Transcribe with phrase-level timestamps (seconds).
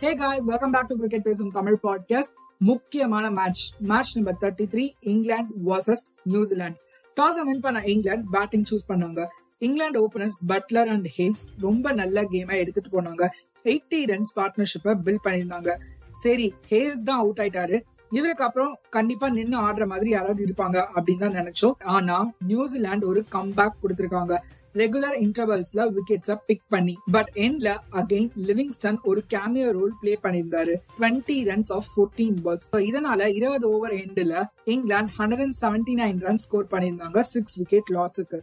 [0.00, 4.90] Hey guys welcome back to cricket பேசும் Tamil podcast முக்கியமான match match number thirty three
[5.00, 6.78] England versus New Zealand
[7.16, 9.26] toss win பண்ண England batting choose பண்ணாங்க.
[9.58, 13.28] England openers Buttler and Hales ரொம்ப நல்ல கேமா எடுத்துட்டு போனாங்க.
[13.64, 15.76] எயிட்டி ரன்ஸ் பார்ட்னர்ஷிப்பை பில்ட் பண்ணியிருந்தாங்க.
[16.12, 17.82] சரி ஹேல்ஸ் தான் அவுட் ஆயிட்டாரு.
[18.10, 21.84] இவருக்கு அப்புறம் கண்டிப்பா நின்னு ஆடுற மாதிரி யாராவது இருப்பாங்க அப்படின்னு தான் நினைச்சோம்.
[21.84, 24.36] ஆனா நியூசிலாந்து ஒரு கம்பேக் கொடுத்திருக்காங்க.
[24.80, 27.68] ரெகுலர் இன்டர்வல்ஸ்ல விக்கெட்ஸ பிக் பண்ணி பட் எண்ட்ல
[28.00, 30.74] அகைன் லிவிங்ஸ்டன் ஒரு கேமியோ ரோல் பிளே பண்ணியிருந்தாரு.
[30.96, 36.42] Twenty runs off fourteen balls இதனால இருபது ஓவர் எண்ட்ல England hundred and seventy nine run
[36.44, 38.40] score பண்ணியிருந்தாங்க சிக்ஸ் விக்கெட் லாஸுக்கு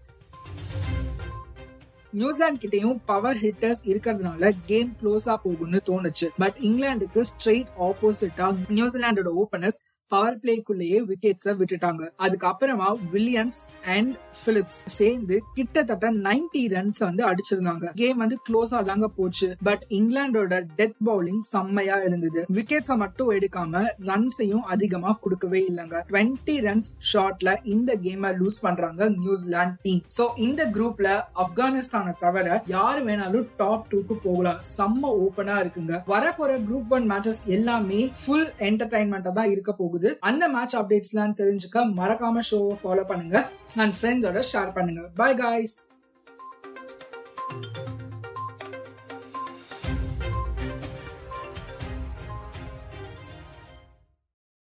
[2.13, 6.27] நியூசிலாந்து கிட்டயும் பவர் ஹிட்டர்ஸ் இருக்கிறதுனால கேம் க்ளோஸா போகும்னு தோணுச்சு.
[6.37, 9.79] பட் இங்கிலாந்துக்கு ஸ்ட்ரெயிட் ஆப்போசிட்டா நியூசிலாண்டோட ஓபனர்ஸ்
[10.13, 12.03] பவர் பிளேக்குள்ளேயே விக்கெட்ஸ விட்டுட்டாங்க.
[12.25, 13.57] அதுக்கப்புறமா வில்லியம்ஸ்
[13.95, 14.11] அண்ட்
[14.45, 17.85] பிலிப்ஸ் சேர்ந்து கிட்டத்தட்ட நைன்டி ரன்ஸ் வந்து அடிச்சிருந்தாங்க.
[18.01, 19.47] கேம் வந்து க்ளோஸா தாங்க போச்சு.
[19.63, 22.43] பட் இங்கிலாண்டோட டெத் பவுலிங் செம்மையா இருந்தது.
[22.57, 26.03] விக்கெட்ஸ மட்டும் எடுக்காம ரன்ஸையும் அதிகமா கொடுக்கவே இல்லைங்க.
[26.11, 31.07] டுவெண்ட்டி ரன்ஸ் ஷார்ட்ல இந்த கேமை லூஸ் பண்றாங்க நியூசிலாந்து டீம் சோ இந்த குரூப்ல
[31.45, 34.61] ஆப்கானிஸ்தானை தவிர யாரு வேணாலும் டாப் டூக்கு போகலாம்.
[34.77, 35.93] செம்ம ஓபனா இருக்குங்க.
[36.13, 39.93] வரப்போற குரூப் ஒன் மேட்சஸ் எல்லாமே ஃபுல் என்டர்டைன்மெண்டா தான் இருக்க போகுது.
[39.95, 40.11] போகுது.
[40.29, 43.37] அந்த மேட்ச் அப்டேட்ஸ்லாம் தெரிஞ்சுக்க மறக்காம ஷோவை ஃபாலோ பண்ணுங்க.
[43.83, 45.03] அண்ட் ஃப்ரெண்ட்ஸோட ஷேர் பண்ணுங்க.
[45.21, 45.77] Bye guys